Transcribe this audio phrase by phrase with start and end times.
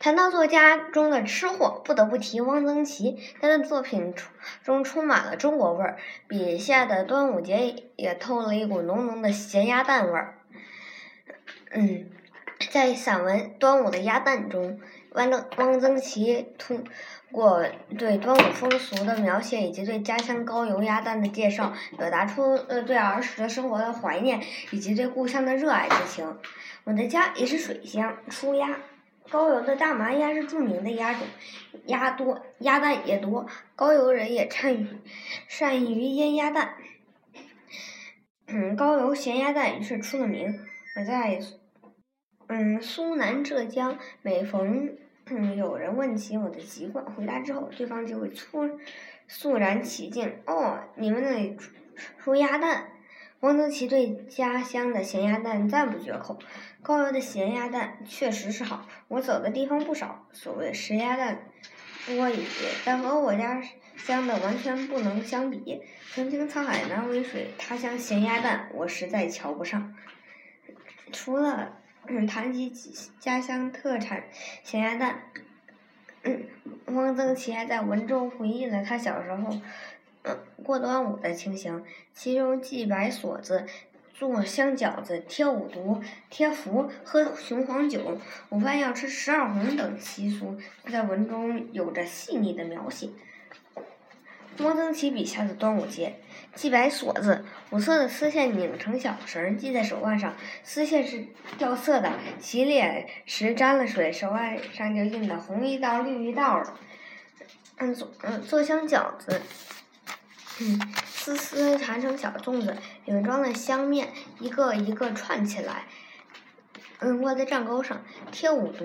[0.00, 3.18] 谈到作家中的吃货，不得不提汪曾祺。
[3.38, 4.14] 他的作品
[4.64, 10.38] 中充满了中国味儿，笔下的端午节也透了一股浓浓的咸鸭蛋味儿。
[11.72, 12.06] 嗯，
[12.70, 16.82] 在散文《端午的鸭蛋》中，汪曾汪曾祺通
[17.30, 17.66] 过
[17.98, 24.40] 对端午风俗的描写以及对家乡高邮鸭蛋的介绍，表达出呃对儿时的生活的怀念
[24.70, 26.38] 以及对故乡的热爱之情。
[26.84, 28.78] 我的家也是水乡，出鸭。
[29.30, 31.22] 高邮的大麻鸭是著名的鸭种，
[31.86, 33.46] 鸭多，鸭蛋也多。
[33.76, 34.88] 高邮人也善于
[35.46, 36.74] 善于腌鸭蛋，
[38.48, 40.58] 嗯，高邮咸鸭蛋于是出了名。
[40.96, 41.40] 我在
[42.48, 48.68] 嗯苏南浙江，每逢嗯有人问起我的籍贯，回答之后，对方就会突
[49.28, 50.40] 肃然起敬。
[50.46, 51.70] 哦，你们那里出
[52.18, 52.88] 出鸭蛋？
[53.40, 56.38] 汪曾祺对家乡的咸鸭蛋赞不绝口。
[56.82, 61.46] 高邮的咸鸭蛋确实是好，我走的地方不少，所谓食鸭蛋
[62.06, 63.62] 多一些，但和我家
[63.96, 65.80] 乡的完全不能相比。
[66.12, 69.94] 曾经沧海难为水，他乡咸鸭蛋我实在瞧不上。
[71.10, 71.78] 除了
[72.28, 72.70] 谈及
[73.18, 74.24] 家乡特产
[74.62, 75.22] 咸鸭蛋，
[76.86, 79.58] 汪曾祺还在文中回忆了他小时候。
[80.22, 81.82] 嗯，过端午的情形，
[82.12, 83.66] 其中系白锁子、
[84.12, 88.18] 做香饺子、贴五毒、贴符、喝雄黄酒、
[88.50, 90.58] 午饭要吃十二红等习俗，
[90.90, 93.08] 在文中有着细腻的描写。
[94.58, 96.16] 汪曾祺笔下的端午节，
[96.54, 101.24] 系白锁子，五色的丝线拧成小绳，系在手腕上，丝线是
[101.56, 106.78] 掉色的，洗脸时沾了水，手腕上就印的红一道绿一道了。
[107.78, 109.40] 嗯，做嗯做香饺子。
[110.62, 115.86] 嗯，丝丝缠成小粽子，里面装的香面，一个一个串起来，
[116.98, 118.84] 嗯，挂在帐钩上，贴五毒，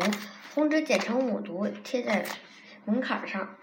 [0.53, 2.25] 红纸剪成五毒，贴在
[2.85, 3.57] 门槛上，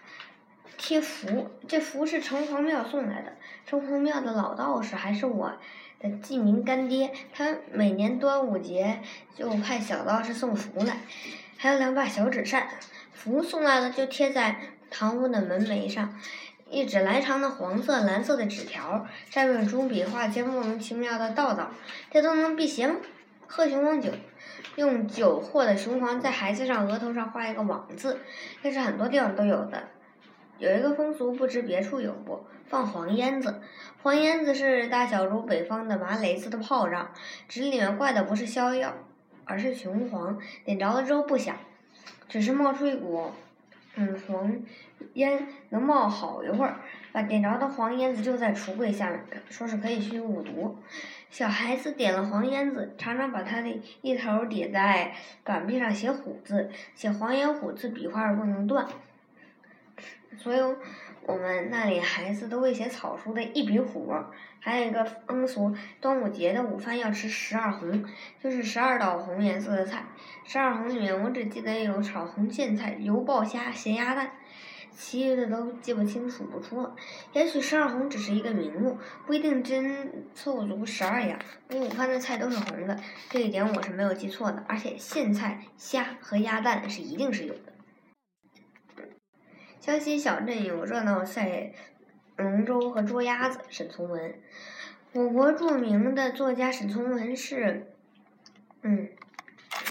[0.77, 3.33] 贴符，这符是城隍庙送来的，
[3.65, 5.55] 城隍庙的老道士还是我
[5.99, 9.01] 的记名干爹，他每年端午节
[9.35, 10.99] 就派小道士送符来，
[11.57, 12.69] 还有两把小纸扇，
[13.15, 14.61] 符送来了就贴在
[14.91, 16.21] 堂屋的门楣上。
[16.73, 21.71] 一纸来长的黄色、蓝色的纸条，上面中笔画些莫名其妙的道道，
[22.11, 22.97] 这都能辟邪吗？
[23.47, 24.11] 喝雄黄酒，
[24.77, 28.19] 用酒和的雄黄在孩子上额头上画一个王字，
[28.63, 29.83] 这是很多地方都有的。
[30.59, 32.47] 有一个风俗，不知别处有不？
[32.65, 33.61] 放黄烟子。
[34.03, 37.13] 黄烟子是大小如北方的麻雷子的炮仗，
[37.49, 38.95] 纸里面挂的不是硝药，
[39.45, 41.55] 而是雄黄，点着了之后不响，
[42.31, 43.31] 只是冒出一股。
[43.95, 44.51] 嗯，黄
[45.15, 46.77] 烟能冒好一会儿，
[47.13, 49.21] 把点着的黄烟子就在橱柜下面，
[49.51, 50.79] 说是可以熏五毒。
[51.29, 55.13] 小孩子点了黄烟子，常常把它的一头点在
[55.45, 58.87] 板壁上写虎字，写黄烟虎字笔画不能断。
[60.39, 60.59] 所以，
[61.27, 64.13] 我们那里孩子都会写草书的一笔虎。
[64.65, 68.05] 还有一个风俗，端午节的午饭要吃十二红，
[68.41, 70.05] 就是十二道红颜色的菜。
[70.45, 74.31] 十二红里面，我只记得有炒红苋菜、油爆虾、咸鸭蛋，
[74.93, 76.95] 其余的都记不清、数不出了。
[77.33, 81.37] 也许十二红只是一个名目，不一定真凑足十二样。
[81.71, 82.97] 我午饭的菜都是红的，
[83.31, 84.63] 这一点我是没有记错的。
[84.69, 87.73] 而且苋菜、虾和鸭蛋是一定是有的。
[89.83, 91.73] 江西小镇有热闹赛。
[92.37, 94.33] 龙舟和捉鸭子，沈从文。
[95.13, 97.89] 我国著名的作家沈从文是，
[98.83, 99.09] 嗯，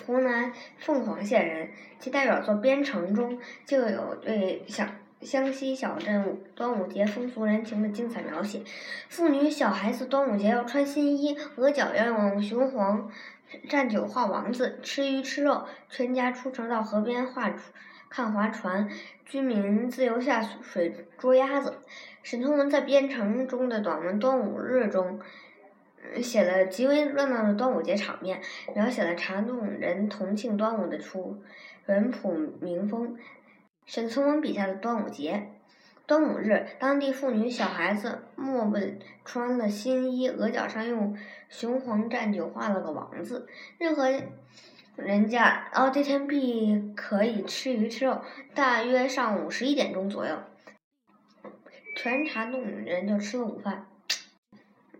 [0.05, 1.69] 湖南凤凰县人。
[1.99, 4.89] 其代表作《边城》中就有对湘
[5.21, 8.63] 湘西小镇端午节风俗人情的精彩描写。
[9.09, 13.11] 妇女小孩子端午节要穿新衣，额角要用雄黄
[13.69, 17.53] 蘸酒画王字，吃鱼吃肉，全家出城到河边画
[18.11, 18.89] 看划船，
[19.25, 21.77] 居民自由下水捉鸭子。
[22.23, 25.21] 沈从文在《边城》中的短文《端午日》中，
[26.21, 28.41] 写了极为热闹的端午节场面，
[28.75, 31.41] 描写了茶洞人同庆端午的出
[31.85, 33.17] 淳朴民风。
[33.85, 35.47] 沈从文笔下的端午节，
[36.05, 38.77] 端午日，当地妇女小孩子莫不
[39.23, 41.17] 穿了新衣，额角上用
[41.47, 43.47] 雄黄蘸酒画了个王字。
[43.77, 44.11] 任何
[44.95, 48.21] 人家，哦，这天必可以吃鱼吃肉。
[48.53, 50.37] 大约上午十一点钟左右。
[51.95, 53.85] 全茶洞人就吃了午饭，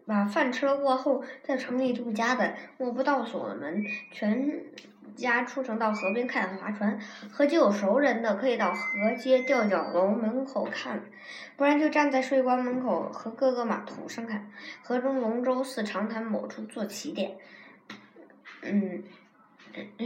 [0.05, 4.63] 把饭吃了过后，在城里住家的摸不到锁了门，全
[5.15, 6.99] 家出城到河边看划船。
[7.31, 11.01] 河街有熟人的，可以到河街吊脚楼门口看，
[11.55, 14.51] 不然就站在税关门口和各个码头上看。
[14.83, 17.37] 河中龙舟似长潭某处做起点。
[18.63, 19.03] 嗯，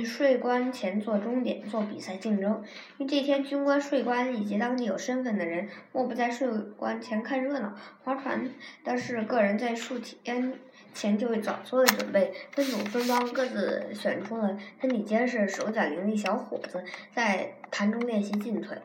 [0.06, 2.64] 税关前做终点，做比赛竞争。
[2.98, 6.48] 因为这天，军官、税关以及当地有身份的人，莫不在税
[6.78, 7.74] 关前看热闹。
[8.04, 8.50] 划船
[8.84, 10.54] 的是个人在数天
[10.94, 16.84] 前就早做了准备，分组分帮，各自选出了身体结实、手脚伶俐小伙子，
[17.14, 18.78] 在潭中练习进退。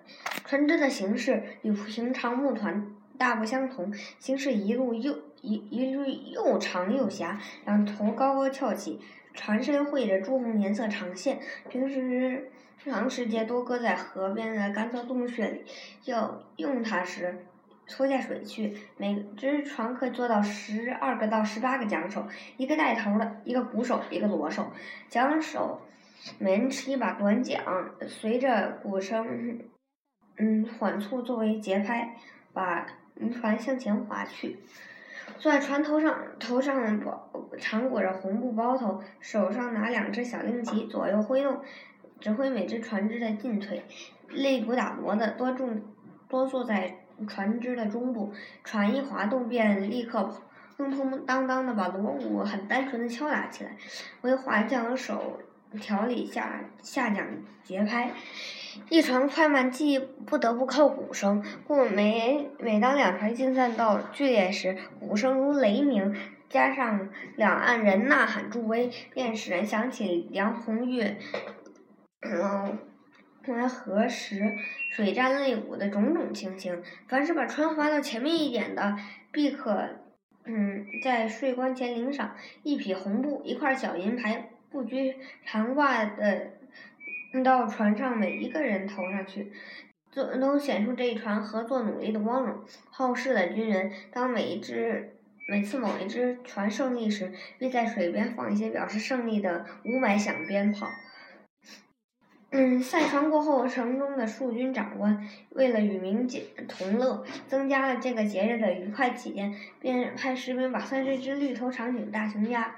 [0.44, 9.00] 船只的形式与平常木船大不相同，形式一路又一一路又长又狭，两头高高翘起。
[9.40, 11.40] 船身绘着朱红颜色长线，
[11.70, 12.50] 平时
[12.84, 15.64] 长时间多搁在河边的干燥洞穴里，
[16.04, 17.46] 要用它时，
[17.88, 18.76] 拖下水去。
[18.98, 22.28] 每只船可以坐到十二个到十八个桨手，
[22.58, 24.70] 一个带头的，一个鼓手，一个锣手。
[25.08, 25.80] 桨手
[26.38, 27.64] 每人持一把短桨，
[28.06, 29.58] 随着鼓声，
[30.36, 32.14] 嗯，缓促作为节拍，
[32.52, 34.58] 把渔船向前划去。
[35.40, 41.60] 坐在船头上，头上包常裹着红布包头，手上拿两只小令旗，左右挥动，
[42.20, 43.82] 指挥每只船只的进退。
[44.28, 45.82] 擂鼓打锣的多重
[46.28, 48.32] 多坐在船只的中部，
[48.62, 50.30] 船一滑动，便立刻
[50.76, 53.74] 砰砰当当的把锣鼓很单纯的敲打起来，
[54.20, 55.40] 为划桨手
[55.80, 57.26] 调理下下桨
[57.64, 58.12] 节拍。
[58.88, 66.14] 一船快慢既不得不靠鼓声，故每每当两船竞赛到剧烈时，鼓声如雷鸣，
[66.48, 71.02] 加上两岸人呐喊助威，便使人想起梁红玉，
[72.22, 72.78] 嗯，
[73.46, 74.54] 来何时
[74.90, 76.82] 水战擂鼓的种种情形。
[77.08, 78.96] 凡是把船划到前面一点的，
[79.32, 79.88] 必可，
[80.44, 86.59] 嗯，在税关前领赏一匹红布、一块小银牌，不拘长挂的。
[87.44, 89.52] 到船上每一个人头上去，
[90.14, 92.64] 都都显出这一船合作努力的光荣。
[92.90, 95.16] 好事的军人，当每一只
[95.48, 100.88] 每次某一只船胜利时，必在水边放一些表示胜利的五百响鞭炮。
[102.52, 106.26] 嗯，赛船过后，城中的驻军长官为了与民
[106.66, 112.74] 同乐，增加了这个节日的愉快体验，便派士兵把三十只绿头长颈大雄鸭。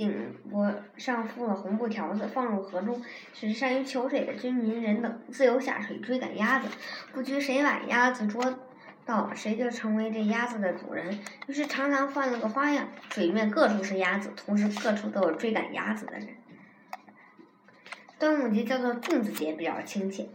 [0.00, 3.02] 颈脖上附了红布条子，放入河中，
[3.34, 6.68] 使善于求水的军民人等自由下水追赶鸭子，
[7.12, 8.58] 不拘谁把鸭子捉
[9.04, 11.18] 到，谁就成为这鸭子的主人。
[11.48, 16.28] 于是常常换了个花样，水面各处是鸭子，同时各处都有追赶鸭子的人。
[18.18, 20.30] 端午节叫做粽子节比较亲切。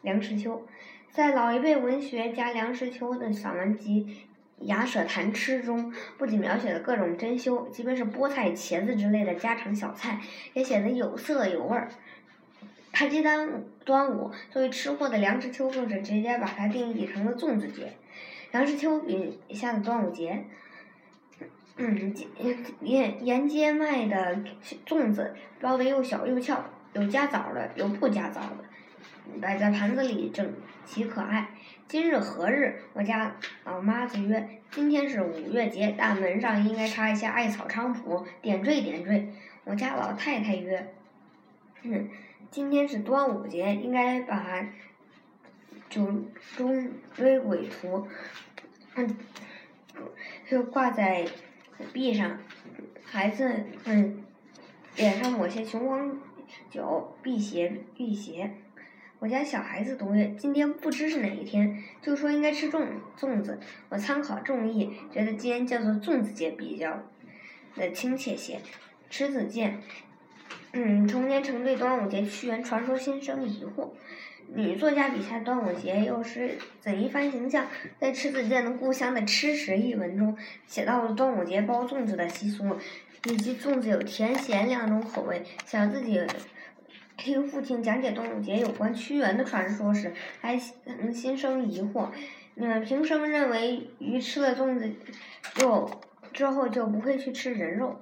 [0.00, 0.66] 梁实秋，
[1.10, 4.26] 在老一辈文学家梁实秋的散文集。
[4.60, 10.20] 雅舍谈吃中不仅描写了各种珍馐，即便是菠菜、茄子之类的家常小菜，
[10.54, 11.88] 也写得有色有味儿。
[12.92, 17.92] 他鸡端端午作为吃货的梁实秋更是直接把它定义成了粽子节。
[18.52, 20.46] 梁实秋笔下的端午节，
[21.76, 22.14] 嗯，
[22.80, 24.38] 沿沿街卖的
[24.86, 26.64] 粽子包的又小又翘，
[26.94, 28.64] 有加枣的，有不加枣的。
[29.42, 30.50] 摆在盘子里，整
[30.86, 31.50] 齐可爱。
[31.88, 32.80] 今日何日？
[32.94, 40.92] 我家老妈子曰：“今天是五月节，大门上应该插一下艾草菖蒲，点缀点缀。”我家老太太曰
[41.82, 42.10] ：“嗯，
[42.50, 44.66] 今天是端午节，应该把
[45.88, 46.24] 酒
[46.56, 48.08] 中追鬼图，
[48.96, 49.16] 嗯，
[50.50, 51.24] 就挂在
[51.92, 52.36] 壁上。
[53.04, 54.24] 孩子，嗯，
[54.96, 56.18] 脸上抹些雄黄
[56.68, 58.50] 酒，辟邪辟邪。”
[59.18, 62.86] 我家小孩子读曰：“今天不知是哪一天，就说应该吃粽
[63.18, 63.58] 粽子。
[63.88, 67.02] 我参考众议，觉得今天叫做粽子节比较
[67.76, 68.60] 的亲切些。”
[69.08, 69.80] 池子健，
[70.72, 73.88] 嗯，童年曾对端午节屈原传说心生疑惑。
[74.54, 77.66] 女作家笔下端午节又是怎一番形象？
[77.98, 82.76] 在池子健的《故乡的吃食》一文中，写到了端午节包粽子的习俗，
[83.24, 86.20] 以及粽子有甜咸两种口味，想自己。
[87.16, 92.08] 听父亲讲解端午节有关屈原的传说时，还心生疑惑。
[92.56, 94.90] 嗯，平生认为鱼吃了粽子，
[95.54, 95.90] 就
[96.32, 97.98] 之后就不会去吃人肉。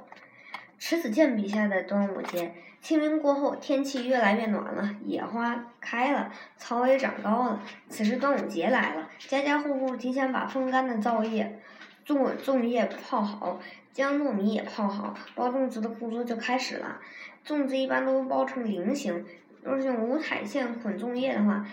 [0.79, 2.53] 迟子建笔下的端午节，
[2.83, 7.63] 清明过后，天气越来越暖了，野花开了，草也长高了。
[7.89, 11.61] 此时端午节来了，家家户户提前把风干的皂叶、
[12.07, 13.61] 粽粽叶泡好，
[13.93, 17.01] 将糯米也泡好，包粽子的工作就开始了。
[17.47, 19.25] 粽子一般都包成菱形，
[19.63, 21.67] 若是用五彩线捆粽叶的话，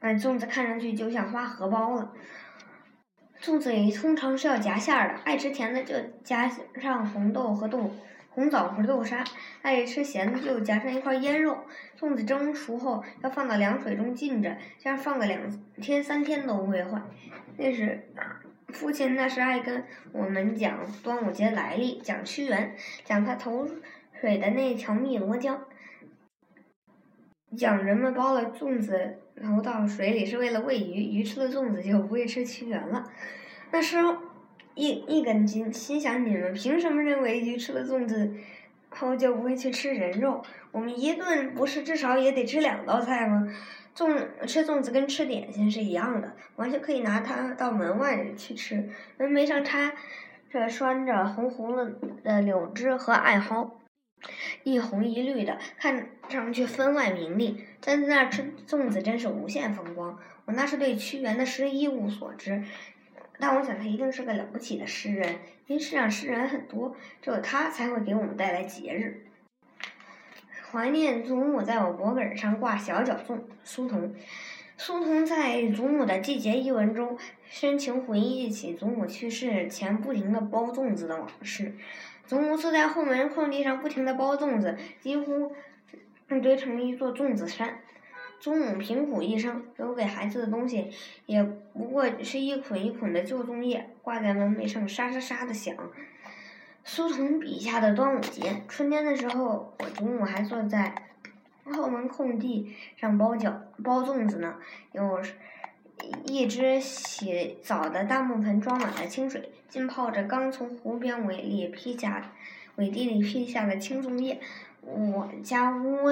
[0.00, 2.12] 嗯，粽子看上去就像花荷包了。
[3.42, 6.50] 粽子里通常是要夹馅儿的，爱吃甜的就夹
[6.80, 7.90] 上红豆和豆
[8.30, 9.24] 红枣和豆沙，
[9.62, 11.58] 爱吃咸的就夹上一块腌肉。
[11.98, 15.40] 粽子蒸熟后要放到凉水中浸着，这样放个两
[15.80, 17.02] 天三天都不会坏。
[17.56, 18.08] 那是
[18.68, 23.68] 父亲那时爱跟我们讲端午节来历，讲屈原，讲他投。
[24.20, 25.64] 水的那条汨罗江。
[27.56, 33.10] 讲人们包了粽子投到水里是为了喂鱼，鱼吃了粽子就不会吃屈原了。
[33.70, 34.16] 那时候
[34.74, 38.34] 一一根筋，心想你们凭什么认为鱼吃了粽子
[38.90, 40.42] 后就不会去吃人肉？
[40.72, 43.48] 我们一顿不是至少也得吃两道菜吗？
[43.94, 48.90] 粽吃粽子跟吃点心是一样的，完全可以拿它到门外去吃。
[49.16, 49.92] 门楣上插
[50.50, 51.74] 着拴着红红
[52.22, 53.70] 的柳枝和艾蒿，
[54.64, 57.64] 一红一绿的，看上去分外明丽。
[57.80, 60.18] 站在那儿吃粽子真是无限风光。
[60.44, 62.62] 我那是对屈原的诗一无所知，
[63.38, 69.26] 但我想他一定是个了不起的诗人，因世上诗人很多，只有他才会给我们带来节日。
[70.70, 73.40] 怀念祖母，在我脖梗上挂小脚粽。
[73.62, 74.14] 苏童，
[74.76, 77.16] 苏童在《祖母的季节》一文中，
[77.48, 81.72] 深情回忆起祖母去世前不停的包粽子的往事。
[82.26, 85.52] 祖母坐在后门空地上，不停的包粽子，几乎
[86.28, 87.78] 堆成了一座粽子山。
[88.38, 90.90] 祖母贫苦一生，留给孩子的东西，
[91.24, 95.74] 也不过是一捆一捆的旧粽叶，挂在门楣上，沙沙沙的响。
[96.84, 100.94] 苏童笔下的端午节，春天的时候，我祖母还坐在
[101.64, 103.52] 后门空地上包饺
[103.82, 104.56] 包粽子呢。
[104.92, 105.22] 有
[106.24, 112.32] 一只洗澡的大木盆装满了清水，浸泡着刚从湖边苇里劈下
[112.76, 114.40] 苇地里劈下的青粽叶。
[114.80, 116.08] 我家屋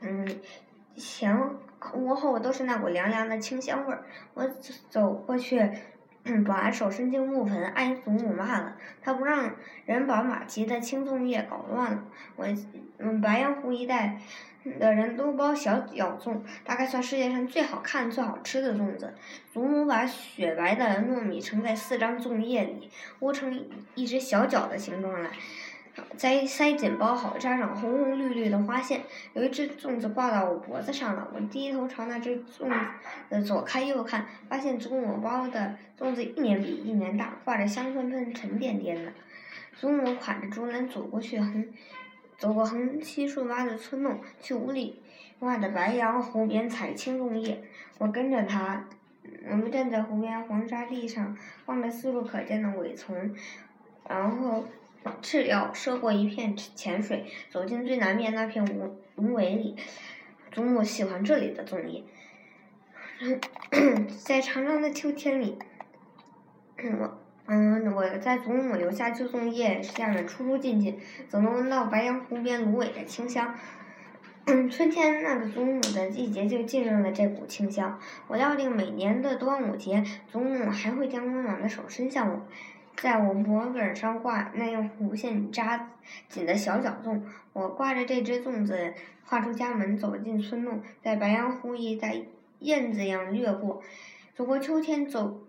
[0.00, 0.40] 嗯
[0.96, 1.38] 前
[1.94, 4.04] 屋后都是那股凉凉的清香味儿。
[4.34, 4.48] 我
[4.88, 5.70] 走过去。
[6.46, 8.76] 把手伸进木盆，挨祖母骂了。
[9.00, 9.52] 他不让
[9.86, 12.04] 人把马蹄的青粽叶搞乱了。
[12.36, 12.46] 我，
[13.00, 14.18] 嗯，白洋湖一带
[14.78, 19.14] 的人都包小饺粽，大概算世界上最好看、最好吃的粽子。
[19.52, 22.90] 祖母把雪白的糯米盛在四张粽叶里，
[23.20, 23.64] 窝成
[23.94, 25.30] 一只小脚的形状来。
[26.16, 29.02] 再塞紧包好，扎上红红绿绿的花线。
[29.34, 32.70] 有一只粽子挂到我脖子上了，我低头朝那只粽
[33.28, 39.12] 子左看右看，发现祖母包的粽子一年比一年大，挂着香喷喷、沉甸甸的。
[39.74, 41.68] 祖母挎着竹篮走过去，很
[42.40, 45.00] 走过横七竖八的村弄，去五里
[45.38, 47.62] 外的白杨湖边采青粽叶。
[47.98, 48.88] 我跟着他，
[49.48, 53.32] 我们站在湖边黄沙地上，望着四处可见的苇丛，
[54.08, 54.64] 然后。
[55.22, 59.74] 赤脚涉过一片浅水，走进最南面那片芦芦苇里。
[60.52, 62.04] 祖母喜欢这里的粽叶。
[64.22, 65.58] 在长长的秋天里，
[67.00, 67.19] 我
[67.52, 73.56] 嗯，我在祖母留下旧粽叶下面出出进进，总能闻到白杨湖边芦苇的清香。
[74.46, 77.98] 春天那个祖母的季节就浸润了这股清香。
[78.28, 82.40] 我料定每年的端午节，祖母还会将温暖的手伸向我。
[82.96, 85.90] 在我脖梗上挂那用弧线扎
[86.28, 87.20] 紧的小脚粽，
[87.52, 88.94] 我挂着这只粽子，
[89.28, 92.14] 跨出家门，走进村弄，在白杨湖一带
[92.60, 93.82] 燕子一样掠过，
[94.36, 95.40] 走过秋天，走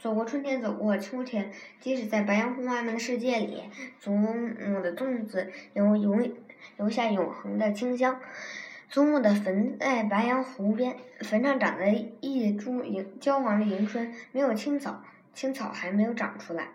[0.00, 1.50] 走过春天，走过秋天，
[1.80, 3.64] 即使在白杨湖外面的世界里，
[3.98, 6.32] 祖母的粽子留永
[6.76, 8.20] 留下永恒的清香。
[8.88, 11.90] 祖母的坟在白杨湖边，坟上长着
[12.20, 15.02] 一株迎焦黄的迎春，没有青草，
[15.34, 16.68] 青草还没有长出来。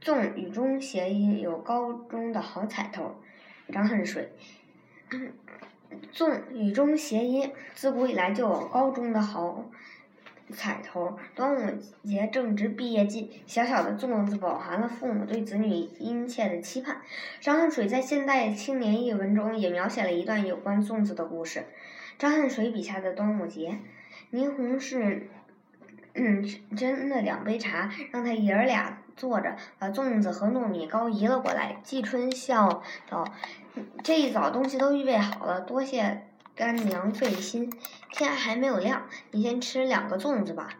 [0.00, 3.16] 纵雨中谐音，有高中的好彩头。
[3.70, 4.32] 张恨水。
[6.10, 9.70] 纵雨中谐音，自古以来就有高中的好
[10.52, 11.18] 彩头。
[11.34, 16.98] 端午节正值毕业季，小小的粽子饱含了父母对子女殷切的期盼。
[17.40, 21.64] 张恨水在《现代青年》一文中也描写了一段有关粽子的故事。
[22.18, 23.78] 张恨水笔下的端午节，
[24.32, 25.28] 霓虹是。
[26.20, 26.42] 嗯，
[26.74, 31.76] 斟了两杯茶，让他爷儿俩坐着，把粽子和糯米糕移了过来。
[31.84, 33.24] 季春笑道
[34.02, 36.26] ：“这一早东西都预备好了，多谢
[36.58, 37.72] 干娘费心。
[38.10, 40.70] 天还没有亮，你先吃两个粽子吧。”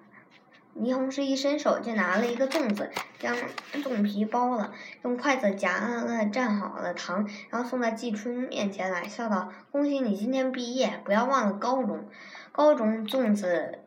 [0.77, 3.37] 霓虹是一伸手就拿了一个粽子，将
[3.75, 12.09] 粽皮剥了，用筷子夹了蘸好了糖，然后送到季春面前来，笑道：“恭喜你今天毕业，不要忘了高中。
[12.51, 13.79] 高中粽子。”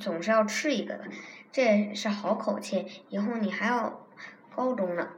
[0.00, 1.04] 总是要吃一个的，
[1.50, 2.86] 这是好口气。
[3.08, 4.06] 以后你还要
[4.54, 5.08] 高中呢。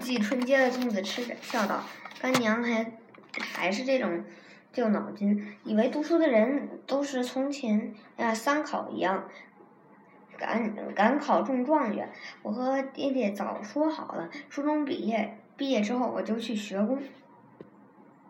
[0.00, 1.84] 季春接了粽子吃着，笑道
[2.20, 2.92] ：“干娘还
[3.40, 4.24] 还是这种
[4.76, 9.24] 旧脑筋，以为读书的人都是从前呀三考一样，
[10.36, 12.10] 赶赶考中状元。
[12.42, 17.02] 我和爹爹早说好了，初中毕业毕业之后我就去学工。”